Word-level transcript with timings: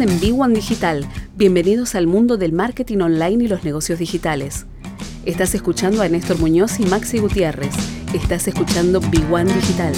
En 0.00 0.20
B1 0.20 0.54
Digital. 0.54 1.08
Bienvenidos 1.34 1.96
al 1.96 2.06
mundo 2.06 2.36
del 2.36 2.52
marketing 2.52 2.98
online 2.98 3.44
y 3.44 3.48
los 3.48 3.64
negocios 3.64 3.98
digitales. 3.98 4.64
Estás 5.24 5.56
escuchando 5.56 6.02
a 6.02 6.08
Néstor 6.08 6.38
Muñoz 6.38 6.78
y 6.78 6.86
Maxi 6.86 7.18
Gutiérrez. 7.18 7.74
Estás 8.14 8.46
escuchando 8.46 9.00
B1 9.00 9.46
Digital. 9.46 9.94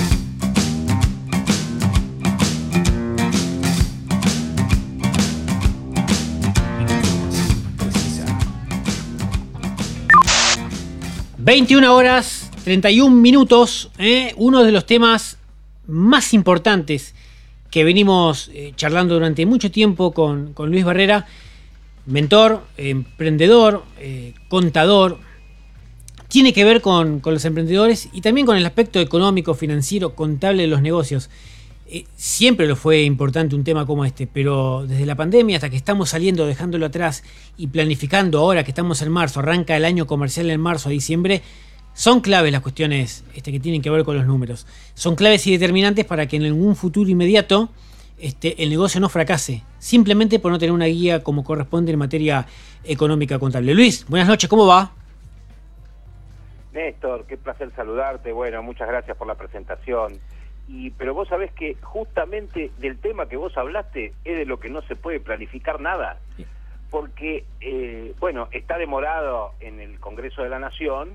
...21 11.45 11.89
horas 11.89 12.51
31 12.65 13.15
minutos... 13.15 13.91
¿eh? 13.99 14.33
...uno 14.39 14.63
de 14.63 14.73
los 14.73 14.87
temas 14.87 15.37
más 15.87 16.33
importantes 16.33 17.15
que 17.71 17.85
venimos 17.85 18.51
eh, 18.53 18.73
charlando 18.77 19.15
durante 19.15 19.47
mucho 19.47 19.71
tiempo 19.71 20.13
con, 20.13 20.55
Luis 20.57 20.85
Barrera, 20.85 21.27
mentor, 22.07 22.65
emprendedor, 22.77 23.85
eh, 23.99 24.35
contador. 24.49 25.19
Tiene 26.29 26.53
que 26.53 26.65
ver 26.65 26.81
con, 26.81 27.23
los 27.25 27.45
emprendedores 27.45 28.09
y 28.13 28.21
también 28.21 28.47
con 28.47 28.57
el 28.57 28.67
aspecto 28.67 29.01
económico, 29.01 29.55
financiero, 29.55 30.15
contable 30.15 30.63
de 30.63 30.69
los 30.69 30.83
negocios. 30.83 31.31
Eh, 31.87 32.05
siempre 32.15 32.69
lo 32.69 32.77
fue 32.77 33.03
importante 33.03 33.57
un 33.57 33.65
tema 33.65 33.85
como 33.85 34.05
este, 34.05 34.29
pero 34.29 34.85
desde 34.87 35.07
la 35.07 35.17
pandemia 35.17 35.57
hasta 35.57 35.71
que 35.71 35.77
estamos 35.77 36.11
saliendo, 36.11 36.47
dejándolo 36.47 36.87
atrás 36.87 37.25
y 37.57 37.67
planificando 37.67 38.39
ahora 38.39 38.63
que 38.63 38.71
estamos 38.71 39.03
en 39.03 39.11
marzo, 39.11 39.41
arranca 39.41 39.77
el 39.77 39.85
año 39.85 40.07
comercial 40.07 40.51
en 40.51 40.61
marzo 40.61 40.89
a 40.89 40.93
diciembre, 40.93 41.43
son 42.01 42.23
claves 42.23 42.51
las 42.51 42.63
cuestiones 42.63 43.27
este, 43.35 43.53
que 43.53 43.61
tienen 43.61 43.83
que 43.83 43.91
ver 43.91 44.05
con 44.05 44.17
los 44.17 44.25
números. 44.25 44.67
Son 44.95 45.17
claves 45.17 45.47
y 45.47 45.53
determinantes 45.53 46.07
para 46.07 46.27
que 46.27 46.37
en 46.37 46.45
algún 46.45 46.75
futuro 46.75 47.11
inmediato 47.11 47.69
este, 48.19 48.63
el 48.63 48.71
negocio 48.71 49.03
no 49.03 49.11
fracase, 49.11 49.65
simplemente 49.79 50.39
por 50.39 50.51
no 50.51 50.59
tener 50.59 50.73
una 50.73 50.87
guía 50.87 51.23
como 51.23 51.45
corresponde 51.45 51.93
en 51.93 51.99
materia 51.99 52.47
económica 52.85 53.39
contable. 53.39 53.75
Luis, 53.75 54.07
buenas 54.09 54.29
noches, 54.29 54.49
¿cómo 54.49 54.67
va? 54.67 54.93
Néstor, 56.73 57.27
qué 57.27 57.37
placer 57.37 57.71
saludarte. 57.77 58.33
Bueno, 58.33 58.63
muchas 58.63 58.89
gracias 58.89 59.15
por 59.19 59.27
la 59.27 59.35
presentación. 59.35 60.15
Y, 60.69 60.93
pero 60.93 61.13
vos 61.13 61.29
sabés 61.29 61.53
que 61.53 61.77
justamente 61.83 62.71
del 62.79 62.99
tema 62.99 63.29
que 63.29 63.37
vos 63.37 63.55
hablaste 63.59 64.15
es 64.25 64.39
de 64.39 64.47
lo 64.47 64.59
que 64.59 64.71
no 64.71 64.81
se 64.83 64.97
puede 64.97 65.21
planificar 65.21 65.83
nada 65.83 66.19
porque, 66.91 67.45
eh, 67.61 68.15
bueno, 68.19 68.49
está 68.51 68.77
demorado 68.77 69.53
en 69.61 69.81
el 69.81 70.01
Congreso 70.01 70.43
de 70.43 70.49
la 70.49 70.59
Nación 70.59 71.15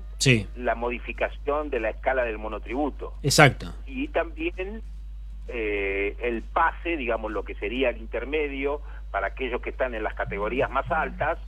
la 0.56 0.74
modificación 0.74 1.70
de 1.70 1.80
la 1.80 1.90
escala 1.90 2.24
del 2.24 2.38
monotributo. 2.38 3.14
Exacto. 3.22 3.72
Y 3.86 4.08
también 4.08 4.82
eh, 5.48 6.16
el 6.20 6.42
pase, 6.42 6.96
digamos, 6.96 7.30
lo 7.30 7.44
que 7.44 7.54
sería 7.54 7.90
el 7.90 7.98
intermedio 7.98 8.80
para 9.10 9.28
aquellos 9.28 9.60
que 9.60 9.70
están 9.70 9.94
en 9.94 10.02
las 10.02 10.14
categorías 10.14 10.70
más 10.70 10.90
altas, 10.90 11.38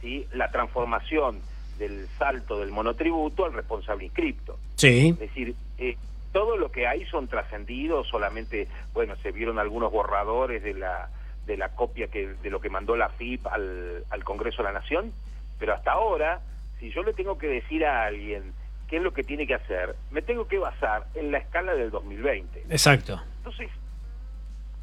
¿sí? 0.00 0.26
la 0.32 0.50
transformación 0.50 1.40
del 1.78 2.06
salto 2.18 2.58
del 2.58 2.70
monotributo 2.70 3.44
al 3.44 3.52
responsable 3.52 4.04
inscripto. 4.04 4.58
Sí. 4.76 5.10
Es 5.10 5.18
decir, 5.18 5.54
eh, 5.78 5.96
todo 6.32 6.56
lo 6.56 6.72
que 6.72 6.86
hay 6.86 7.04
son 7.06 7.28
trascendidos, 7.28 8.08
solamente, 8.08 8.66
bueno, 8.92 9.14
se 9.22 9.30
vieron 9.30 9.58
algunos 9.58 9.92
borradores 9.92 10.62
de 10.62 10.74
la 10.74 11.08
de 11.46 11.56
la 11.56 11.70
copia 11.70 12.08
que 12.08 12.34
de 12.42 12.50
lo 12.50 12.60
que 12.60 12.70
mandó 12.70 12.96
la 12.96 13.10
FIP 13.10 13.46
al, 13.46 14.04
al 14.10 14.24
Congreso 14.24 14.58
de 14.58 14.72
la 14.72 14.80
Nación, 14.80 15.12
pero 15.58 15.74
hasta 15.74 15.92
ahora, 15.92 16.40
si 16.78 16.90
yo 16.90 17.02
le 17.02 17.12
tengo 17.12 17.38
que 17.38 17.48
decir 17.48 17.84
a 17.84 18.04
alguien 18.06 18.52
qué 18.88 18.96
es 18.96 19.02
lo 19.02 19.12
que 19.12 19.24
tiene 19.24 19.46
que 19.46 19.54
hacer, 19.54 19.94
me 20.10 20.22
tengo 20.22 20.46
que 20.46 20.58
basar 20.58 21.06
en 21.14 21.30
la 21.30 21.38
escala 21.38 21.74
del 21.74 21.90
2020. 21.90 22.66
Exacto. 22.68 23.20
Entonces, 23.38 23.70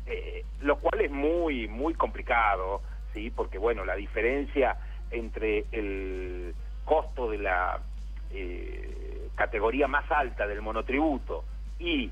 eh, 0.07 0.43
lo 0.61 0.77
cual 0.77 1.01
es 1.01 1.11
muy, 1.11 1.67
muy 1.67 1.93
complicado, 1.93 2.81
¿sí? 3.13 3.31
Porque, 3.31 3.57
bueno, 3.57 3.85
la 3.85 3.95
diferencia 3.95 4.77
entre 5.11 5.65
el 5.71 6.53
costo 6.85 7.29
de 7.29 7.37
la 7.37 7.79
eh, 8.31 9.27
categoría 9.35 9.87
más 9.87 10.09
alta 10.11 10.47
del 10.47 10.61
monotributo 10.61 11.43
y 11.79 12.09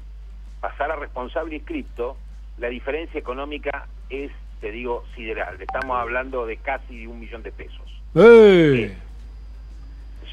pasar 0.62 0.92
a 0.92 0.96
responsable 0.96 1.56
inscripto, 1.56 2.18
la 2.58 2.68
diferencia 2.68 3.20
económica 3.20 3.88
es, 4.10 4.32
te 4.62 4.72
digo, 4.72 5.04
sideral. 5.16 5.62
Estamos 5.62 5.98
hablando 5.98 6.46
de 6.46 6.58
casi 6.58 7.08
un 7.08 7.20
millón 7.20 7.44
de 7.44 7.52
pesos. 7.52 8.02
¡Eh! 8.16 8.96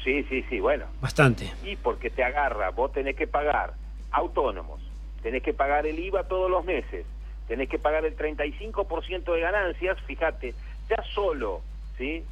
Sí, 0.03 0.23
sí, 0.23 0.43
sí, 0.49 0.59
bueno. 0.59 0.85
Bastante. 1.01 1.51
Y 1.65 1.75
porque 1.75 2.09
te 2.09 2.23
agarra, 2.23 2.69
vos 2.69 2.91
tenés 2.93 3.15
que 3.15 3.27
pagar 3.27 3.73
autónomos, 4.11 4.81
tenés 5.21 5.43
que 5.43 5.53
pagar 5.53 5.85
el 5.85 5.99
IVA 5.99 6.23
todos 6.23 6.49
los 6.49 6.63
meses, 6.63 7.05
tenés 7.47 7.69
que 7.69 7.77
pagar 7.77 8.05
el 8.05 8.15
35% 8.15 9.33
de 9.33 9.41
ganancias, 9.41 9.99
fíjate, 10.01 10.53
ya 10.89 11.03
solo, 11.13 11.61
¿sí? 11.97 12.23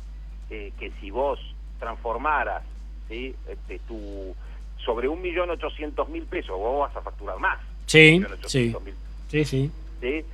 Eh, 0.50 0.72
que 0.80 0.92
si 1.02 1.12
vos 1.12 1.40
transformaras, 1.80 2.64
¿sí? 3.10 3.36
Este, 3.48 3.80
tu, 3.80 4.36
sobre 4.78 5.08
un 5.08 5.22
millón 5.22 5.50
ochocientos 5.50 6.08
mil 6.10 6.24
pesos, 6.24 6.58
vos 6.58 6.88
vas 6.88 6.96
a 6.96 7.02
facturar 7.02 7.40
más. 7.40 7.60
Sí, 7.88 8.24
sí. 8.46 8.74
Sí, 9.30 9.46
sí. 9.46 9.72
¿sí? 10.02 10.26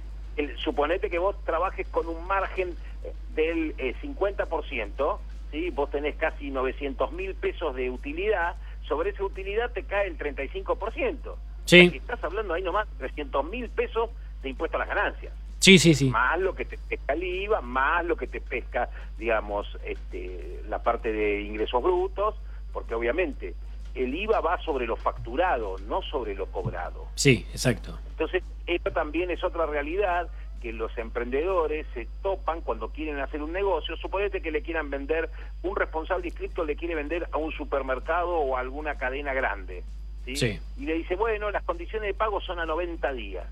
Suponete 0.57 1.09
que 1.09 1.19
vos 1.19 1.35
trabajes 1.43 1.87
con 1.87 2.07
un 2.07 2.25
margen 2.27 2.75
eh, 3.03 3.13
del 3.35 3.75
50%, 3.75 4.91
eh, 4.91 5.19
¿sí? 5.51 5.69
vos 5.69 5.89
tenés 5.89 6.15
casi 6.15 6.49
900 6.49 7.11
mil 7.11 7.35
pesos 7.35 7.75
de 7.75 7.89
utilidad, 7.89 8.55
sobre 8.87 9.11
esa 9.11 9.23
utilidad 9.23 9.71
te 9.71 9.83
cae 9.83 10.07
el 10.07 10.17
35%. 10.17 11.35
Sí. 11.65 11.91
estás 11.93 12.23
hablando 12.23 12.53
ahí 12.53 12.63
nomás 12.63 12.87
300 12.97 13.45
mil 13.49 13.69
pesos 13.69 14.09
de 14.41 14.49
impuesto 14.49 14.77
a 14.77 14.79
las 14.79 14.89
ganancias. 14.89 15.33
Sí, 15.59 15.77
sí, 15.77 15.93
sí. 15.93 16.09
Más 16.09 16.39
lo 16.39 16.55
que 16.55 16.65
te 16.65 16.77
pesca 16.77 17.13
el 17.13 17.23
IVA, 17.23 17.61
más 17.61 18.03
lo 18.03 18.17
que 18.17 18.25
te 18.25 18.41
pesca, 18.41 18.89
digamos, 19.19 19.77
este, 19.85 20.63
la 20.67 20.81
parte 20.81 21.11
de 21.11 21.41
ingresos 21.41 21.83
brutos, 21.83 22.35
porque 22.73 22.95
obviamente 22.95 23.53
el 23.95 24.13
IVA 24.13 24.39
va 24.41 24.61
sobre 24.61 24.85
lo 24.87 24.95
facturado, 24.95 25.77
no 25.87 26.01
sobre 26.01 26.35
lo 26.35 26.47
cobrado. 26.47 27.07
Sí, 27.15 27.45
exacto. 27.51 27.97
Entonces, 28.11 28.43
esto 28.67 28.91
también 28.91 29.31
es 29.31 29.43
otra 29.43 29.65
realidad 29.65 30.29
que 30.61 30.71
los 30.71 30.95
emprendedores 30.97 31.87
se 31.93 32.07
topan 32.21 32.61
cuando 32.61 32.89
quieren 32.89 33.19
hacer 33.19 33.41
un 33.41 33.51
negocio. 33.51 33.97
Suponete 33.97 34.41
que 34.41 34.51
le 34.51 34.61
quieran 34.61 34.89
vender, 34.89 35.29
un 35.63 35.75
responsable 35.75 36.27
inscrito 36.27 36.63
le 36.63 36.75
quiere 36.75 36.95
vender 36.95 37.27
a 37.31 37.37
un 37.37 37.51
supermercado 37.51 38.29
o 38.29 38.55
a 38.55 38.59
alguna 38.59 38.95
cadena 38.95 39.33
grande. 39.33 39.83
¿sí? 40.23 40.59
Y 40.77 40.85
le 40.85 40.93
dice, 40.93 41.15
bueno, 41.15 41.49
las 41.49 41.63
condiciones 41.63 42.07
de 42.07 42.13
pago 42.13 42.39
son 42.41 42.59
a 42.59 42.65
90 42.65 43.11
días. 43.13 43.45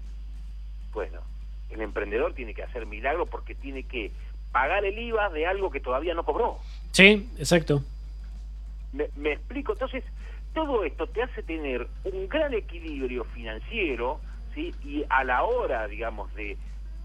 Bueno, 0.93 1.21
el 1.71 1.81
emprendedor 1.81 2.33
tiene 2.33 2.53
que 2.53 2.63
hacer 2.63 2.85
milagro 2.85 3.25
porque 3.25 3.55
tiene 3.55 3.83
que 3.83 4.11
pagar 4.51 4.85
el 4.85 4.97
IVA 4.97 5.29
de 5.29 5.47
algo 5.47 5.71
que 5.71 5.79
todavía 5.79 6.13
no 6.13 6.23
cobró. 6.23 6.59
Sí, 6.91 7.27
exacto. 7.39 7.83
Me, 8.93 9.09
me 9.15 9.33
explico. 9.33 9.73
Entonces, 9.73 10.03
todo 10.53 10.83
esto 10.83 11.07
te 11.07 11.23
hace 11.23 11.43
tener 11.43 11.87
un 12.03 12.27
gran 12.27 12.53
equilibrio 12.53 13.23
financiero, 13.25 14.19
¿sí? 14.53 14.73
Y 14.83 15.05
a 15.09 15.23
la 15.23 15.43
hora, 15.43 15.87
digamos, 15.87 16.33
de 16.35 16.57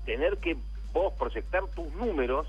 tener 0.04 0.38
que 0.38 0.56
vos 0.92 1.12
proyectar 1.18 1.66
tus 1.74 1.92
números, 1.94 2.46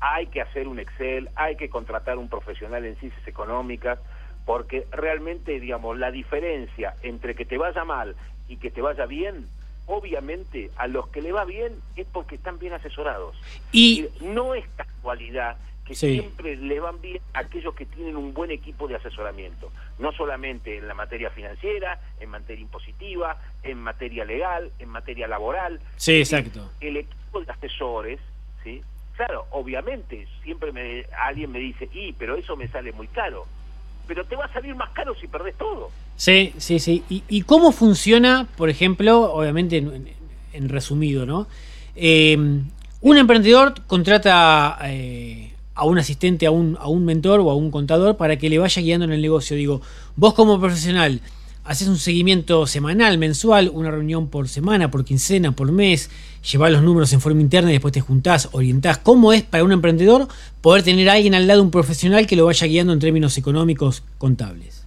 hay 0.00 0.26
que 0.26 0.40
hacer 0.40 0.68
un 0.68 0.78
Excel, 0.78 1.30
hay 1.36 1.56
que 1.56 1.68
contratar 1.68 2.18
un 2.18 2.28
profesional 2.28 2.84
en 2.84 2.96
ciencias 2.96 3.26
económicas, 3.26 3.98
porque 4.44 4.86
realmente, 4.90 5.58
digamos, 5.60 5.98
la 5.98 6.10
diferencia 6.10 6.94
entre 7.02 7.34
que 7.34 7.44
te 7.44 7.56
vaya 7.56 7.84
mal 7.84 8.14
y 8.48 8.58
que 8.58 8.70
te 8.70 8.82
vaya 8.82 9.06
bien, 9.06 9.46
obviamente 9.86 10.70
a 10.76 10.86
los 10.86 11.08
que 11.08 11.22
le 11.22 11.32
va 11.32 11.44
bien 11.44 11.72
es 11.96 12.06
porque 12.12 12.34
están 12.34 12.58
bien 12.58 12.74
asesorados. 12.74 13.36
Y 13.72 14.06
no 14.20 14.54
es 14.54 14.64
casualidad 14.76 15.56
que 15.84 15.94
siempre 15.94 16.56
le 16.56 16.80
van 16.80 17.00
bien 17.00 17.20
aquellos 17.34 17.74
que 17.74 17.84
tienen 17.84 18.16
un 18.16 18.32
buen 18.32 18.50
equipo 18.50 18.88
de 18.88 18.96
asesoramiento, 18.96 19.70
no 19.98 20.12
solamente 20.12 20.78
en 20.78 20.88
la 20.88 20.94
materia 20.94 21.30
financiera, 21.30 22.00
en 22.20 22.30
materia 22.30 22.62
impositiva, 22.62 23.36
en 23.62 23.78
materia 23.78 24.24
legal, 24.24 24.70
en 24.78 24.88
materia 24.88 25.28
laboral. 25.28 25.80
Sí, 25.96 26.14
exacto. 26.14 26.70
El 26.80 26.96
equipo 26.96 27.42
de 27.42 27.52
asesores, 27.52 28.20
¿sí? 28.62 28.82
Claro, 29.16 29.46
obviamente, 29.50 30.26
siempre 30.42 30.72
me, 30.72 31.04
alguien 31.18 31.52
me 31.52 31.58
dice, 31.58 31.88
y, 31.92 32.12
pero 32.14 32.34
eso 32.34 32.56
me 32.56 32.66
sale 32.68 32.92
muy 32.92 33.06
caro. 33.08 33.46
Pero 34.06 34.24
te 34.24 34.36
va 34.36 34.46
a 34.46 34.52
salir 34.52 34.74
más 34.74 34.90
caro 34.90 35.14
si 35.14 35.28
perdés 35.28 35.56
todo. 35.56 35.90
Sí, 36.16 36.52
sí, 36.58 36.78
sí. 36.78 37.04
¿Y, 37.08 37.42
cómo 37.42 37.72
funciona, 37.72 38.46
por 38.56 38.70
ejemplo, 38.70 39.32
obviamente 39.32 39.78
en, 39.78 40.68
resumido, 40.68 41.26
¿no? 41.26 41.46
Eh, 41.96 42.36
un 43.00 43.16
emprendedor 43.16 43.74
contrata 43.86 44.78
eh, 44.84 45.53
a 45.74 45.84
un 45.84 45.98
asistente, 45.98 46.46
a 46.46 46.50
un, 46.50 46.76
a 46.80 46.88
un 46.88 47.04
mentor 47.04 47.40
o 47.40 47.50
a 47.50 47.54
un 47.54 47.70
contador 47.70 48.16
para 48.16 48.36
que 48.36 48.48
le 48.48 48.58
vaya 48.58 48.80
guiando 48.80 49.04
en 49.04 49.12
el 49.12 49.22
negocio. 49.22 49.56
Digo, 49.56 49.80
vos 50.16 50.34
como 50.34 50.60
profesional, 50.60 51.20
haces 51.64 51.88
un 51.88 51.96
seguimiento 51.96 52.66
semanal, 52.66 53.18
mensual, 53.18 53.70
una 53.72 53.90
reunión 53.90 54.28
por 54.28 54.48
semana, 54.48 54.90
por 54.90 55.04
quincena, 55.04 55.52
por 55.52 55.72
mes, 55.72 56.10
llevas 56.50 56.70
los 56.70 56.82
números 56.82 57.12
en 57.12 57.20
forma 57.20 57.40
interna 57.40 57.70
y 57.70 57.74
después 57.74 57.92
te 57.92 58.00
juntás, 58.00 58.50
orientás. 58.52 58.98
¿Cómo 58.98 59.32
es 59.32 59.42
para 59.42 59.64
un 59.64 59.72
emprendedor 59.72 60.28
poder 60.60 60.82
tener 60.82 61.08
a 61.08 61.14
alguien 61.14 61.34
al 61.34 61.46
lado, 61.46 61.62
un 61.62 61.70
profesional 61.70 62.26
que 62.26 62.36
lo 62.36 62.46
vaya 62.46 62.66
guiando 62.66 62.92
en 62.92 63.00
términos 63.00 63.38
económicos 63.38 64.02
contables? 64.18 64.84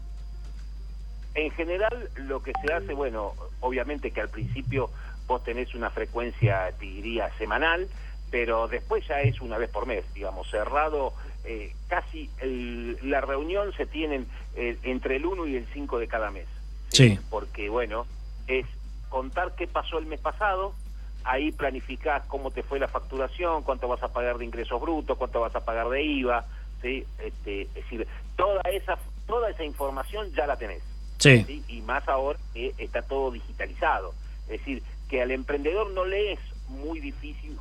En 1.34 1.52
general, 1.52 2.10
lo 2.28 2.42
que 2.42 2.52
se 2.66 2.74
hace, 2.74 2.94
bueno, 2.94 3.34
obviamente 3.60 4.12
que 4.12 4.22
al 4.22 4.30
principio 4.30 4.90
vos 5.28 5.44
tenés 5.44 5.76
una 5.76 5.90
frecuencia, 5.90 6.72
te 6.80 6.86
diría, 6.86 7.30
semanal, 7.38 7.88
pero 8.30 8.68
después 8.68 9.08
ya 9.08 9.22
es 9.22 9.42
una 9.42 9.58
vez 9.58 9.70
por 9.70 9.86
mes, 9.86 10.04
digamos, 10.14 10.50
cerrado, 10.50 11.14
eh, 11.46 11.74
casi 11.88 12.30
la 13.04 13.22
reunión 13.22 13.74
se 13.74 13.86
tienen 13.86 14.28
eh, 14.56 14.78
entre 14.84 15.16
el 15.16 15.26
1 15.26 15.48
y 15.48 15.56
el 15.56 15.66
5 15.74 16.00
de 16.00 16.08
cada 16.08 16.30
mes. 16.32 16.48
¿sí? 16.90 17.20
Porque, 17.30 17.70
bueno, 17.70 18.06
es 18.48 18.66
contar 19.10 19.56
qué 19.56 19.68
pasó 19.68 19.98
el 19.98 20.06
mes 20.06 20.20
pasado, 20.20 20.74
ahí 21.24 21.52
planificás 21.52 22.24
cómo 22.28 22.52
te 22.52 22.64
fue 22.64 22.80
la 22.80 22.88
facturación, 22.88 23.64
cuánto 23.64 23.88
vas 23.88 24.04
a 24.04 24.10
pagar 24.10 24.38
de 24.38 24.46
ingresos 24.46 24.82
brutos, 24.82 25.18
cuánto 25.18 25.42
vas 25.42 25.56
a 25.56 25.64
pagar 25.64 25.90
de 25.90 26.04
IVA, 26.04 26.46
¿sí? 26.82 27.06
Este, 27.20 27.62
es 27.64 27.74
decir, 27.74 28.08
toda 28.36 28.62
esa, 28.64 28.98
toda 29.26 29.50
esa 29.50 29.64
información 29.64 30.32
ya 30.34 30.48
la 30.48 30.58
tenés. 30.58 30.84
Sí. 31.18 31.64
Y 31.68 31.82
más 31.82 32.08
ahora 32.08 32.38
que 32.54 32.74
está 32.78 33.02
todo 33.02 33.32
digitalizado. 33.32 34.14
Es 34.44 34.60
decir, 34.60 34.84
que 35.10 35.22
al 35.22 35.32
emprendedor 35.32 35.90
no 35.92 36.06
le 36.06 36.34
es 36.34 36.40
muy 36.68 37.00
difícil, 37.00 37.58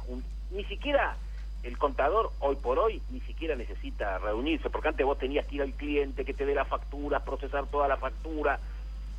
ni 0.51 0.65
siquiera 0.65 1.17
el 1.63 1.79
contador 1.79 2.31
hoy 2.41 2.57
por 2.57 2.79
hoy 2.79 3.03
ni 3.11 3.21
siquiera 3.21 3.57
necesita 3.57 4.19
reunirse, 4.19 4.71
porque 4.71 4.89
antes 4.89 5.05
vos 5.05 5.19
tenías 5.19 5.47
que 5.47 5.57
ir 5.57 5.63
al 5.63 5.73
cliente 5.73 6.25
que 6.25 6.35
te 6.35 6.47
dé 6.47 6.55
la 6.55 6.65
factura, 6.65 7.25
procesar 7.25 7.67
toda 7.67 7.89
la 7.89 7.97
factura, 7.97 8.61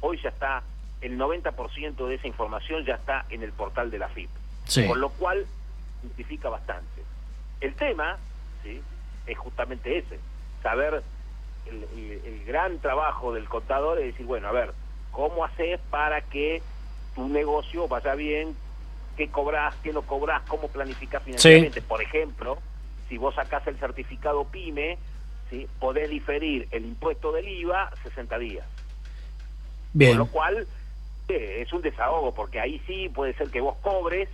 hoy 0.02 0.20
ya 0.22 0.30
está, 0.30 0.64
el 1.02 1.18
90% 1.18 2.08
de 2.08 2.16
esa 2.16 2.28
información 2.28 2.86
ya 2.86 2.96
está 2.96 3.26
en 3.30 3.44
el 3.44 3.52
portal 3.52 3.92
de 3.92 4.00
la 4.00 4.08
FIP, 4.08 4.30
con 4.88 5.00
lo 5.02 5.10
cual 5.10 5.46
simplifica 6.02 6.50
bastante. 6.50 7.04
El 7.60 7.76
tema 7.76 8.18
¿sí? 8.64 8.82
es 9.26 9.38
justamente 9.38 9.98
ese, 9.98 10.20
saber 10.64 11.04
el, 11.66 12.44
gran 12.46 12.80
trabajo 12.80 13.34
del 13.34 13.50
contador 13.50 14.00
es 14.00 14.06
decir, 14.06 14.26
bueno, 14.26 14.48
a 14.48 14.52
ver, 14.52 14.74
¿cómo 15.12 15.44
haces 15.44 15.80
para 15.90 16.22
que 16.22 16.62
tu 17.14 17.28
negocio 17.28 17.88
vaya 17.90 18.16
bien? 18.16 18.56
¿Qué 19.18 19.30
cobras, 19.30 19.76
qué 19.84 19.92
no 19.92 20.04
cobras, 20.04 20.44
cómo 20.48 20.68
planificas 20.68 21.24
financieramente? 21.24 21.82
Por 21.82 22.02
ejemplo, 22.02 22.60
si 23.10 23.18
vos 23.18 23.36
sacás 23.36 23.66
el 23.68 23.78
certificado 23.78 24.46
PYME, 24.46 24.98
¿sí? 25.50 25.68
podés 25.80 26.10
diferir 26.10 26.68
el 26.72 26.86
impuesto 26.86 27.32
del 27.32 27.48
IVA 27.48 27.92
60 28.04 28.38
días. 28.38 28.66
Bien. 29.94 30.12
Con 30.12 30.20
lo 30.20 30.28
cual 30.28 30.68
eh, 31.30 31.64
es 31.66 31.74
un 31.74 31.82
desahogo, 31.82 32.34
porque 32.34 32.60
ahí 32.60 32.82
sí 32.86 33.10
puede 33.10 33.34
ser 33.34 33.50
que 33.50 33.60
vos 33.60 33.76
cobres 33.82 34.30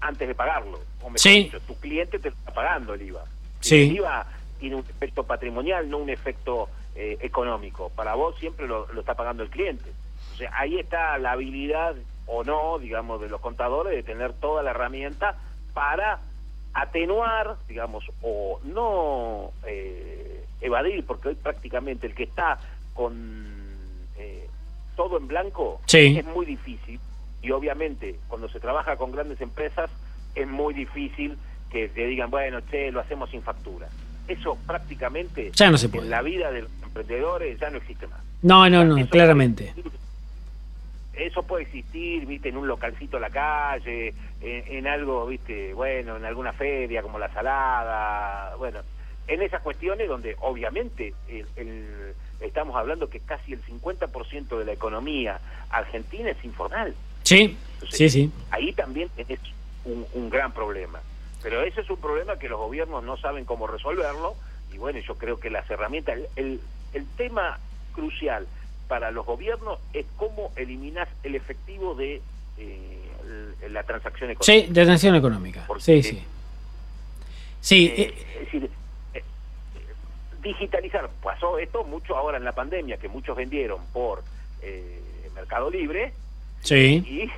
antes 0.00 0.28
de 0.28 0.34
pagarlo. 0.34 0.78
O 1.00 1.06
mejor 1.06 1.18
sí. 1.18 1.44
dicho, 1.44 1.60
tu 1.60 1.74
cliente 1.80 2.18
te 2.18 2.28
está 2.28 2.52
pagando 2.52 2.94
el 2.94 3.02
IVA. 3.02 3.24
Sí. 3.60 3.84
El 3.84 3.96
IVA 3.96 4.26
tiene 4.60 4.76
un 4.76 4.82
efecto 4.82 5.24
patrimonial, 5.24 5.88
no 5.88 5.98
un 5.98 6.10
efecto 6.10 6.68
eh, 6.94 7.18
económico. 7.20 7.90
Para 7.90 8.14
vos 8.14 8.38
siempre 8.38 8.66
lo, 8.66 8.88
está 8.98 9.14
pagando 9.14 9.42
el 9.42 9.50
cliente. 9.50 9.90
O 10.32 10.36
sea, 10.36 10.50
ahí 10.54 10.78
está 10.78 11.18
la 11.18 11.32
habilidad 11.32 11.94
o 12.26 12.44
no, 12.44 12.78
digamos, 12.78 13.20
de 13.20 13.28
los 13.28 13.40
contadores 13.40 13.94
de 13.94 14.02
tener 14.02 14.32
toda 14.34 14.62
la 14.62 14.70
herramienta 14.70 15.36
para 15.74 16.20
atenuar, 16.74 17.56
digamos, 17.68 18.04
o 18.22 18.60
no 18.64 19.52
eh, 19.66 20.44
evadir, 20.60 21.04
porque 21.06 21.28
hoy 21.28 21.34
prácticamente 21.34 22.06
el 22.06 22.14
que 22.14 22.24
está 22.24 22.58
con 22.94 23.14
eh, 24.18 24.48
todo 24.96 25.18
en 25.18 25.28
blanco 25.28 25.80
sí. 25.86 26.18
es 26.18 26.24
muy 26.24 26.46
difícil. 26.46 27.00
Y 27.42 27.50
obviamente, 27.50 28.18
cuando 28.28 28.48
se 28.48 28.60
trabaja 28.60 28.96
con 28.96 29.12
grandes 29.12 29.40
empresas, 29.40 29.90
es 30.34 30.48
muy 30.48 30.74
difícil 30.74 31.38
que 31.70 31.88
te 31.88 32.06
digan, 32.06 32.30
bueno, 32.30 32.60
che, 32.70 32.90
lo 32.90 33.00
hacemos 33.00 33.30
sin 33.30 33.42
factura 33.42 33.88
eso 34.28 34.58
prácticamente 34.66 35.50
ya 35.54 35.70
no 35.70 35.78
se 35.78 35.88
puede. 35.88 36.04
en 36.04 36.10
la 36.10 36.22
vida 36.22 36.50
de 36.50 36.62
los 36.62 36.70
emprendedores 36.82 37.58
ya 37.60 37.70
no 37.70 37.78
existe 37.78 38.06
más. 38.06 38.20
No, 38.42 38.68
no, 38.68 38.84
no, 38.84 39.08
claramente. 39.08 39.74
Eso 41.16 41.42
puede 41.42 41.64
existir, 41.64 42.26
viste, 42.26 42.48
en 42.48 42.56
un 42.56 42.68
localcito 42.68 43.16
a 43.16 43.20
la 43.20 43.30
calle, 43.30 44.14
en, 44.40 44.86
algo, 44.86 45.26
viste, 45.26 45.72
bueno, 45.74 46.16
en 46.16 46.24
alguna 46.24 46.52
feria 46.52 47.02
como 47.02 47.18
la 47.18 47.32
salada, 47.32 48.54
bueno, 48.56 48.80
en 49.26 49.42
esas 49.42 49.62
cuestiones 49.62 50.08
donde 50.08 50.36
obviamente 50.40 51.14
estamos 52.40 52.76
hablando 52.76 53.08
que 53.08 53.20
casi 53.20 53.54
el 53.54 53.64
50% 53.64 54.58
de 54.58 54.64
la 54.64 54.72
economía 54.72 55.40
argentina 55.70 56.30
es 56.30 56.44
informal. 56.44 56.94
Sí, 57.22 57.56
sí, 57.90 58.08
sí. 58.08 58.30
Ahí 58.50 58.72
también 58.72 59.10
es 59.16 59.40
un 59.84 60.30
gran 60.30 60.52
problema. 60.52 61.00
Pero 61.42 61.62
ese 61.62 61.80
es 61.80 61.90
un 61.90 61.98
problema 61.98 62.38
que 62.38 62.48
los 62.48 62.58
gobiernos 62.58 63.04
no 63.04 63.16
saben 63.16 63.44
cómo 63.44 63.66
resolverlo 63.66 64.34
y 64.72 64.78
bueno, 64.78 64.98
yo 64.98 65.16
creo 65.16 65.38
que 65.38 65.48
las 65.48 65.70
herramientas, 65.70 66.18
el, 66.36 66.60
el, 66.92 67.06
tema 67.16 67.58
crucial 67.94 68.46
para 68.88 69.10
los 69.10 69.26
gobiernos 69.26 69.78
es 69.92 70.06
cómo 70.16 70.52
eliminar 70.56 71.08
el 71.22 71.34
efectivo 71.34 71.94
de 71.94 72.22
eh, 72.58 73.10
la 73.70 73.82
transacción 73.82 74.30
económica. 74.30 74.44
Sí, 74.44 74.68
de 74.68 74.74
transacción 74.74 75.14
económica. 75.14 75.66
sí, 75.78 76.02
sí. 76.02 76.22
Sí. 77.60 77.92
Eh, 77.96 78.14
es 78.34 78.40
decir, 78.40 78.70
eh, 79.14 79.24
digitalizar, 80.42 81.10
pasó 81.22 81.58
esto 81.58 81.84
mucho 81.84 82.16
ahora 82.16 82.38
en 82.38 82.44
la 82.44 82.52
pandemia, 82.52 82.96
que 82.98 83.08
muchos 83.08 83.36
vendieron 83.36 83.80
por 83.92 84.22
Mercado 85.34 85.70
Libre 85.70 86.12
sí. 86.62 87.04
y 87.06 87.30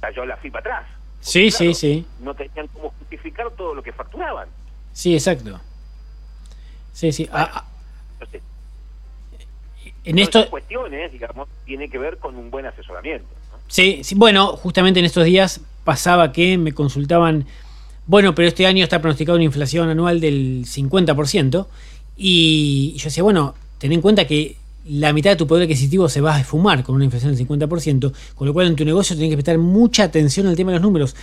cayó 0.00 0.24
la 0.24 0.36
FIPA 0.36 0.58
atrás. 0.60 0.86
Sí, 1.20 1.50
sí, 1.50 1.74
sí. 1.74 2.06
No 2.20 2.34
tenían 2.34 2.66
cómo 2.68 2.90
justificar 2.98 3.50
todo 3.52 3.74
lo 3.74 3.82
que 3.82 3.92
facturaban. 3.92 4.48
Sí, 4.92 5.14
exacto. 5.14 5.60
Sí, 6.92 7.12
sí. 7.12 7.28
Ah, 7.32 7.50
ah. 7.52 7.64
En 10.10 10.18
esto 10.18 10.48
cuestiones, 10.50 11.12
digamos, 11.12 11.48
tiene 11.64 11.88
que 11.88 11.98
ver 11.98 12.18
con 12.18 12.36
un 12.36 12.50
buen 12.50 12.66
asesoramiento. 12.66 13.26
Sí, 13.68 14.00
sí, 14.02 14.14
bueno, 14.14 14.56
justamente 14.56 15.00
en 15.00 15.06
estos 15.06 15.24
días 15.24 15.60
pasaba 15.84 16.32
que 16.32 16.58
me 16.58 16.72
consultaban, 16.72 17.46
bueno, 18.06 18.34
pero 18.34 18.48
este 18.48 18.66
año 18.66 18.82
está 18.82 19.00
pronosticado 19.00 19.36
una 19.36 19.44
inflación 19.44 19.88
anual 19.88 20.20
del 20.20 20.64
50%, 20.66 21.66
y 22.16 22.94
yo 22.96 23.04
decía, 23.04 23.22
bueno, 23.22 23.54
ten 23.78 23.92
en 23.92 24.00
cuenta 24.00 24.26
que 24.26 24.56
la 24.86 25.12
mitad 25.12 25.30
de 25.30 25.36
tu 25.36 25.46
poder 25.46 25.64
adquisitivo 25.64 26.08
se 26.08 26.20
va 26.20 26.36
a 26.36 26.40
esfumar 26.40 26.82
con 26.82 26.94
una 26.94 27.04
inflación 27.04 27.34
del 27.34 27.46
50%, 27.46 28.12
con 28.34 28.46
lo 28.46 28.52
cual 28.52 28.66
en 28.66 28.76
tu 28.76 28.84
negocio 28.84 29.14
tienes 29.14 29.30
que 29.32 29.36
prestar 29.36 29.58
mucha 29.58 30.04
atención 30.04 30.46
al 30.46 30.56
tema 30.56 30.72
de 30.72 30.78
los 30.78 30.82
números. 30.82 31.16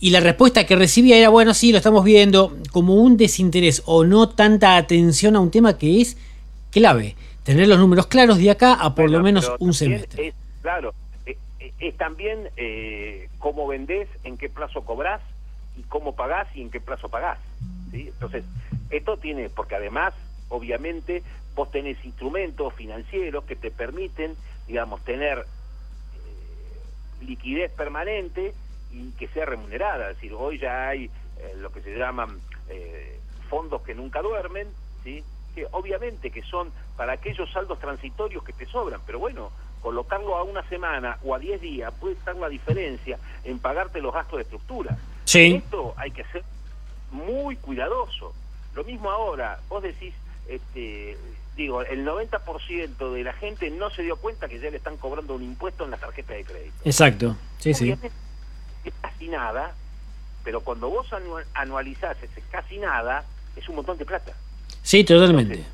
Y 0.00 0.10
la 0.10 0.20
respuesta 0.20 0.66
que 0.66 0.76
recibía 0.76 1.16
era, 1.16 1.28
bueno, 1.28 1.54
sí, 1.54 1.72
lo 1.72 1.78
estamos 1.78 2.04
viendo, 2.04 2.56
como 2.72 2.96
un 2.96 3.16
desinterés 3.16 3.82
o 3.86 4.04
no 4.04 4.28
tanta 4.28 4.76
atención 4.76 5.36
a 5.36 5.40
un 5.40 5.50
tema 5.50 5.78
que 5.78 6.00
es 6.00 6.16
clave. 6.70 7.16
Tener 7.44 7.68
los 7.68 7.78
números 7.78 8.06
claros 8.06 8.38
de 8.38 8.50
acá 8.50 8.72
a 8.74 8.94
por 8.94 9.10
lo 9.10 9.22
menos 9.22 9.52
un 9.58 9.74
semestre. 9.74 10.32
claro, 10.62 10.94
eh, 11.26 11.36
eh, 11.60 11.72
es, 11.78 11.96
también 11.96 12.48
eh, 12.56 13.28
cómo 13.38 13.66
vendés, 13.66 14.08
en 14.24 14.38
qué 14.38 14.48
plazo 14.48 14.82
cobrás 14.82 15.20
y 15.76 15.82
cómo 15.82 16.16
pagás 16.16 16.48
y 16.56 16.62
en 16.62 16.70
qué 16.70 16.80
plazo 16.80 17.10
pagás. 17.10 17.38
¿sí? 17.90 18.08
Entonces, 18.08 18.44
esto 18.88 19.18
tiene, 19.18 19.50
porque 19.50 19.74
además, 19.74 20.14
obviamente, 20.48 21.22
vos 21.54 21.70
tenés 21.70 22.02
instrumentos 22.04 22.72
financieros 22.72 23.44
que 23.44 23.56
te 23.56 23.70
permiten, 23.70 24.36
digamos, 24.66 25.04
tener 25.04 25.40
eh, 25.40 27.24
liquidez 27.26 27.70
permanente 27.72 28.54
y 28.90 29.10
que 29.12 29.28
sea 29.28 29.44
remunerada. 29.44 30.10
Es 30.10 30.16
decir, 30.16 30.32
hoy 30.32 30.58
ya 30.58 30.88
hay 30.88 31.10
eh, 31.38 31.54
lo 31.58 31.70
que 31.70 31.82
se 31.82 31.94
llaman 31.96 32.40
fondos 33.50 33.82
que 33.82 33.94
nunca 33.94 34.22
duermen, 34.22 34.66
¿sí? 35.04 35.22
Que 35.54 35.66
obviamente 35.70 36.30
que 36.30 36.42
son 36.42 36.70
para 36.96 37.12
aquellos 37.14 37.50
saldos 37.52 37.78
transitorios 37.78 38.42
que 38.44 38.52
te 38.52 38.66
sobran, 38.66 39.00
pero 39.06 39.18
bueno, 39.18 39.50
colocarlo 39.80 40.36
a 40.36 40.42
una 40.42 40.66
semana 40.68 41.18
o 41.22 41.34
a 41.34 41.38
10 41.38 41.60
días 41.60 41.92
puede 42.00 42.14
estar 42.14 42.34
la 42.36 42.48
diferencia 42.48 43.18
en 43.44 43.58
pagarte 43.58 44.00
los 44.00 44.12
gastos 44.12 44.38
de 44.38 44.42
estructura. 44.42 44.96
Sí. 45.24 45.56
Esto 45.56 45.94
hay 45.96 46.10
que 46.10 46.24
ser 46.24 46.42
muy 47.10 47.56
cuidadoso. 47.56 48.34
Lo 48.74 48.84
mismo 48.84 49.10
ahora, 49.10 49.60
vos 49.68 49.82
decís, 49.82 50.14
este, 50.48 51.16
digo, 51.56 51.82
el 51.82 52.04
90% 52.06 53.12
de 53.12 53.24
la 53.24 53.32
gente 53.34 53.70
no 53.70 53.90
se 53.90 54.02
dio 54.02 54.16
cuenta 54.16 54.48
que 54.48 54.58
ya 54.58 54.70
le 54.70 54.78
están 54.78 54.96
cobrando 54.96 55.34
un 55.34 55.42
impuesto 55.42 55.84
en 55.84 55.92
la 55.92 55.96
tarjeta 55.96 56.34
de 56.34 56.44
crédito. 56.44 56.76
Exacto, 56.84 57.36
sí, 57.58 57.74
sí. 57.74 57.96
Es 58.84 58.92
casi 59.00 59.28
nada, 59.28 59.74
pero 60.42 60.60
cuando 60.60 60.90
vos 60.90 61.06
anualizás 61.54 62.16
ese 62.22 62.42
casi 62.50 62.78
nada, 62.78 63.24
es 63.56 63.68
un 63.68 63.76
montón 63.76 63.96
de 63.96 64.04
plata. 64.04 64.34
Sí, 64.84 65.02
totalmente. 65.02 65.64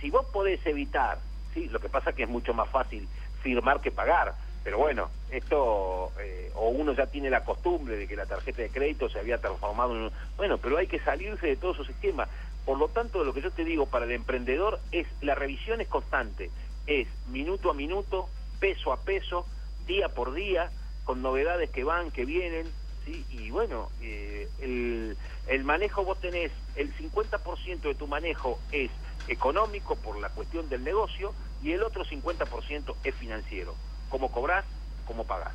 si 0.00 0.10
vos 0.10 0.26
podés 0.26 0.64
evitar, 0.66 1.18
sí, 1.54 1.68
lo 1.68 1.78
que 1.78 1.88
pasa 1.88 2.12
que 2.12 2.24
es 2.24 2.28
mucho 2.28 2.52
más 2.52 2.68
fácil 2.68 3.08
firmar 3.40 3.80
que 3.80 3.92
pagar, 3.92 4.34
pero 4.64 4.78
bueno, 4.78 5.10
esto, 5.30 6.10
eh, 6.18 6.50
o 6.56 6.70
uno 6.70 6.92
ya 6.92 7.06
tiene 7.06 7.30
la 7.30 7.44
costumbre 7.44 7.96
de 7.96 8.08
que 8.08 8.16
la 8.16 8.26
tarjeta 8.26 8.62
de 8.62 8.70
crédito 8.70 9.08
se 9.08 9.20
había 9.20 9.38
transformado 9.38 9.94
en... 9.94 10.10
Bueno, 10.36 10.58
pero 10.58 10.76
hay 10.76 10.88
que 10.88 10.98
salirse 10.98 11.46
de 11.46 11.56
todo 11.56 11.72
su 11.72 11.84
sistema. 11.84 12.26
Por 12.64 12.78
lo 12.78 12.88
tanto, 12.88 13.22
lo 13.22 13.32
que 13.32 13.42
yo 13.42 13.52
te 13.52 13.64
digo 13.64 13.86
para 13.86 14.06
el 14.06 14.10
emprendedor 14.10 14.80
es 14.90 15.06
la 15.20 15.36
revisión 15.36 15.80
es 15.80 15.86
constante, 15.86 16.50
es 16.88 17.06
minuto 17.28 17.70
a 17.70 17.74
minuto, 17.74 18.28
peso 18.58 18.92
a 18.92 18.96
peso, 18.96 19.46
día 19.86 20.08
por 20.08 20.34
día, 20.34 20.72
con 21.04 21.22
novedades 21.22 21.70
que 21.70 21.84
van, 21.84 22.10
que 22.10 22.24
vienen, 22.24 22.66
¿sí? 23.06 23.24
y 23.30 23.50
bueno, 23.50 23.88
eh, 24.02 24.48
el, 24.60 25.16
el 25.46 25.64
manejo 25.64 26.04
vos 26.04 26.20
tenés, 26.20 26.52
el 26.74 26.94
50% 26.94 27.80
de 27.80 27.94
tu 27.94 28.06
manejo 28.06 28.60
es 28.70 28.90
económico 29.28 29.96
por 29.96 30.18
la 30.20 30.28
cuestión 30.28 30.68
del 30.68 30.84
negocio 30.84 31.32
y 31.62 31.72
el 31.72 31.82
otro 31.82 32.04
50% 32.04 32.94
es 33.02 33.14
financiero, 33.14 33.74
cómo 34.10 34.30
cobrás, 34.30 34.64
cómo 35.06 35.24
pagás. 35.24 35.54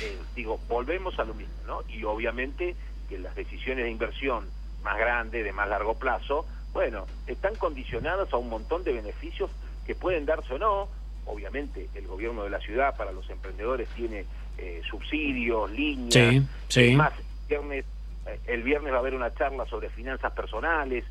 Eh, 0.00 0.18
digo, 0.34 0.58
volvemos 0.68 1.18
a 1.18 1.24
lo 1.24 1.34
mismo, 1.34 1.54
¿no? 1.66 1.82
Y 1.88 2.04
obviamente 2.04 2.76
que 3.08 3.18
las 3.18 3.34
decisiones 3.34 3.84
de 3.84 3.90
inversión 3.90 4.48
más 4.82 4.98
grandes, 4.98 5.44
de 5.44 5.52
más 5.52 5.68
largo 5.68 5.94
plazo, 5.94 6.46
bueno, 6.72 7.06
están 7.26 7.56
condicionadas 7.56 8.32
a 8.32 8.36
un 8.36 8.48
montón 8.48 8.84
de 8.84 8.92
beneficios 8.92 9.50
que 9.86 9.94
pueden 9.94 10.24
darse 10.24 10.54
o 10.54 10.58
no. 10.58 10.88
Obviamente, 11.26 11.88
el 11.94 12.06
gobierno 12.06 12.44
de 12.44 12.50
la 12.50 12.60
ciudad 12.60 12.96
para 12.96 13.12
los 13.12 13.28
emprendedores 13.28 13.88
tiene 13.90 14.24
eh, 14.60 14.82
subsidios, 14.88 15.70
líneas. 15.70 16.12
Sí, 16.12 16.46
sí. 16.68 16.94
Más, 16.94 17.12
viernes, 17.48 17.84
eh, 18.26 18.38
el 18.46 18.62
viernes 18.62 18.92
va 18.92 18.96
a 18.96 19.00
haber 19.00 19.14
una 19.14 19.32
charla 19.34 19.66
sobre 19.66 19.88
finanzas 19.90 20.32
personales. 20.32 21.04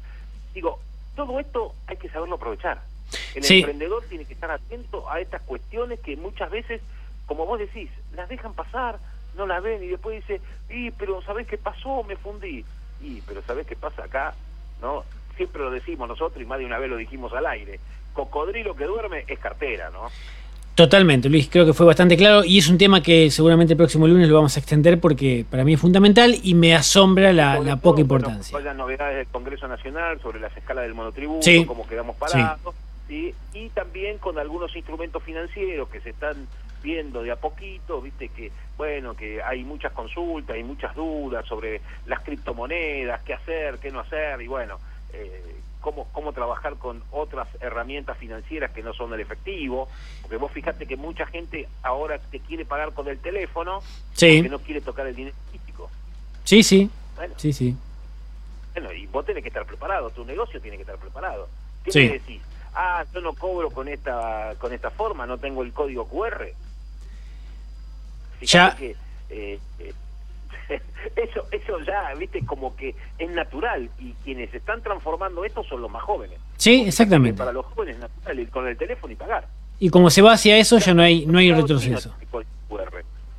Digo, 0.53 0.79
todo 1.15 1.39
esto 1.39 1.74
hay 1.88 1.98
que 1.98 2.10
saberlo 2.10 2.36
aprovechar. 2.36 2.82
El 3.36 3.44
Sí. 3.44 3.60
emprendedor 3.60 4.03
tiene 4.08 4.25
que 4.25 4.34
estar 4.34 4.51
atento 4.51 5.10
a 5.10 5.20
estas 5.20 5.41
cuestiones 5.41 6.00
que 6.00 6.15
muchas 6.15 6.50
veces, 6.51 6.82
como 7.25 7.46
vos 7.46 7.60
decís, 7.60 7.89
las 8.13 8.29
dejan 8.29 8.53
pasar, 8.53 9.00
no 9.36 9.48
las 9.48 9.62
ven 9.63 9.84
y 9.84 9.88
después 9.88 10.22
dice, 10.25 10.41
y 10.70 10.91
pero 10.91 11.22
¿sabés 11.24 11.48
qué 11.48 11.58
pasó? 11.58 12.03
Me 12.03 12.15
fundí. 12.15 12.63
Y 13.01 13.22
pero 13.22 13.41
¿sabés 13.44 13.65
qué 13.65 13.75
pasa 13.75 14.03
acá? 14.03 14.36
¿No? 14.82 15.03
Siempre 15.38 15.62
lo 15.62 15.72
decimos 15.72 16.08
nosotros 16.08 16.41
y 16.41 16.46
más 16.46 16.60
de 16.60 16.65
una 16.65 16.77
vez 16.77 16.89
lo 16.89 16.98
dijimos 16.98 17.34
al 17.34 17.46
aire. 17.48 17.79
Cocodrilo 18.13 18.75
que 18.75 18.84
duerme 18.86 19.24
es 19.27 19.39
cartera, 19.39 19.89
¿no? 19.89 20.10
Totalmente, 20.79 21.27
Luis, 21.27 21.50
creo 21.51 21.65
que 21.65 21.74
fue 21.74 21.86
bastante 21.86 22.15
claro 22.15 22.45
y 22.45 22.57
es 22.57 22.69
un 22.69 22.77
tema 22.77 23.03
que 23.03 23.29
seguramente 23.31 23.74
el 23.74 23.77
próximo 23.77 24.07
lunes 24.07 24.29
lo 24.29 24.36
vamos 24.36 24.55
a 24.55 24.62
extender 24.62 24.98
porque 24.98 25.45
para 25.51 25.65
mí 25.65 25.74
es 25.74 25.79
fundamental 25.81 26.33
y 26.41 26.53
me 26.53 26.74
asombra 26.74 27.33
la, 27.33 27.55
Sobre 27.57 27.67
la 27.67 27.74
todo, 27.75 27.81
poca 27.81 27.95
bueno, 27.95 28.01
importancia. 28.29 28.59
las 28.62 28.75
novedades 28.77 29.17
del 29.17 29.27
Congreso 29.27 29.67
Nacional 29.67 30.21
sobre 30.21 30.39
las 30.39 30.55
escalas 30.55 30.86
del 30.86 30.93
monotributo, 30.93 31.41
Sí. 31.41 31.65
cómo 31.65 31.86
quedamos 31.86 32.15
parados, 32.15 32.74
¿sí? 33.09 33.36
y 33.53 33.67
también 33.71 34.19
con 34.19 34.39
algunos 34.39 34.74
instrumentos 34.74 35.21
financieros 35.21 35.89
que 35.89 36.00
se 36.00 36.12
están 36.12 36.48
viendo 36.81 37.24
de 37.24 37.31
a 37.31 37.36
poquito, 37.36 38.00
viste 38.01 38.29
que, 38.29 38.50
bueno, 38.77 39.17
que 39.17 39.43
hay 39.43 39.65
muchas 39.65 39.91
consultas, 39.91 40.55
hay 40.55 40.63
muchas 40.63 40.95
dudas 40.95 41.45
sobre 41.45 41.81
las 42.05 42.21
criptomonedas, 42.21 43.19
qué 43.25 43.33
hacer, 43.33 43.79
qué 43.79 43.91
no 43.91 44.00
hacer, 44.00 44.41
y 44.41 44.48
bueno, 44.48 44.77
eh, 45.12 45.57
cómo, 45.81 46.07
cómo 46.12 46.33
trabajar 46.33 46.75
con 46.77 47.01
otras 47.12 47.48
herramientas 47.62 48.17
financieras 48.17 48.71
que 48.71 48.83
no 48.83 48.93
son 48.93 49.13
el 49.13 49.19
efectivo, 49.21 49.88
porque 50.21 50.38
vos 50.38 50.51
fijate 50.51 50.86
que 50.86 50.95
mucha 50.98 51.25
gente 51.25 51.67
ahora 51.83 52.19
te 52.19 52.39
quiere 52.39 52.65
pagar 52.65 52.93
con 52.93 53.07
el 53.07 53.19
teléfono, 53.19 53.81
Sí, 54.13 54.38
porque 54.38 54.50
no 54.50 54.59
quiere 54.59 54.81
tocar 54.81 55.07
el 55.07 55.15
dinero 55.15 55.36
físico. 55.51 55.89
sí, 56.43 56.63
sí, 56.63 56.89
Bueno, 57.15 57.33
sí, 57.38 57.53
sí. 57.53 57.75
bueno, 58.74 58.91
y 58.93 59.05
vos 59.07 59.25
tenés 59.25 59.43
que 59.43 59.50
estar 59.50 59.65
preparado, 59.65 60.09
tu 60.12 60.25
negocio 60.25 60.59
tiene 60.62 60.77
que 60.77 60.83
estar 60.83 60.98
preparado. 60.98 61.48
¿Qué 61.83 61.91
Sí. 61.91 62.00
me 62.00 62.09
decís? 62.09 62.41
Ah, 62.74 63.03
yo 63.13 63.21
no 63.21 63.33
cobro 63.33 63.71
con 63.71 63.88
esta 63.88 64.53
con 64.59 64.71
esta 64.74 64.89
forma, 64.91 65.25
no 65.25 65.38
tengo 65.38 65.63
el 65.63 65.74
código 65.74 66.07
QR. 66.07 66.53
Ya- 68.41 68.71
Fíjate 68.71 68.77
que 68.77 68.95
eh, 69.31 69.59
eh, 69.79 69.93
eso 71.16 71.46
eso 71.52 71.80
ya, 71.86 72.14
viste, 72.18 72.46
como 72.46 72.76
que 72.76 72.96
es 73.18 73.30
natural 73.32 73.90
y 74.00 74.14
quienes 74.24 74.54
están 74.54 74.82
transformando 74.82 75.44
esto 75.46 75.64
son 75.64 75.82
los 75.82 75.92
más 75.92 76.04
jóvenes. 76.04 76.40
Sí, 76.58 76.84
exactamente. 76.88 77.38
Para 77.38 77.54
los 77.54 77.66
jóvenes 77.66 77.96
es 77.96 78.02
natural 78.02 78.40
ir 78.40 78.50
con 78.50 78.68
el 78.68 78.78
teléfono 78.78 79.14
y 79.14 79.16
pagar. 79.16 79.48
Y 79.80 79.90
como 79.90 80.10
se 80.10 80.22
va 80.22 80.34
hacia 80.34 80.58
eso 80.58 80.78
ya 80.78 80.94
no 80.94 81.02
hay, 81.02 81.26
no 81.26 81.40
hay 81.40 81.52
retroceso. 81.52 82.14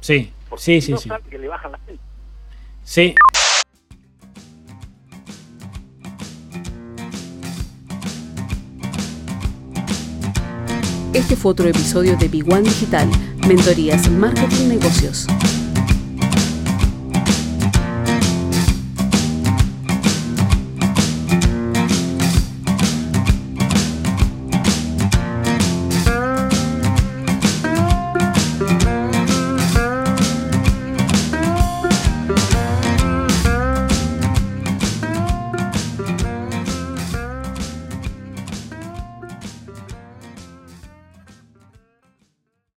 Sí, 0.01 0.33
porque 0.49 0.63
sí, 0.63 0.81
sí, 0.81 0.93
no 0.93 0.99
sí. 0.99 1.09
sabe 1.09 1.23
que 1.29 1.39
le 1.39 1.49
bajan 1.49 1.73
la. 1.73 1.79
Sí. 2.85 3.15
Este 11.13 11.37
fue 11.37 11.53
otro 11.53 11.69
episodio 11.69 12.17
de 12.17 12.29
Big 12.29 12.51
One 12.51 12.63
Digital, 12.63 13.09
Mentorías 13.47 14.09
Marketing 14.09 14.69
Negocios. 14.69 15.27